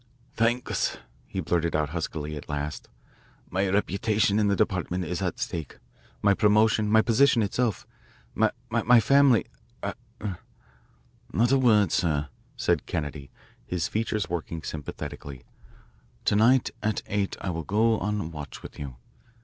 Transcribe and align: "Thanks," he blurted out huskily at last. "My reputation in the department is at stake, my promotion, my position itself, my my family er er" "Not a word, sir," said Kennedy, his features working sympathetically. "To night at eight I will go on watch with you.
"Thanks," 0.35 0.97
he 1.27 1.41
blurted 1.41 1.75
out 1.75 1.89
huskily 1.89 2.35
at 2.35 2.49
last. 2.49 2.87
"My 3.51 3.69
reputation 3.69 4.39
in 4.39 4.47
the 4.47 4.55
department 4.55 5.05
is 5.05 5.21
at 5.21 5.37
stake, 5.37 5.77
my 6.23 6.33
promotion, 6.33 6.89
my 6.91 7.03
position 7.03 7.43
itself, 7.43 7.85
my 8.33 8.49
my 8.71 8.99
family 8.99 9.45
er 9.85 9.93
er" 10.19 10.39
"Not 11.33 11.51
a 11.51 11.59
word, 11.59 11.91
sir," 11.91 12.29
said 12.57 12.87
Kennedy, 12.87 13.29
his 13.63 13.87
features 13.87 14.27
working 14.27 14.63
sympathetically. 14.63 15.43
"To 16.25 16.35
night 16.35 16.71
at 16.81 17.03
eight 17.05 17.37
I 17.39 17.51
will 17.51 17.61
go 17.63 17.99
on 17.99 18.31
watch 18.31 18.63
with 18.63 18.79
you. 18.79 18.95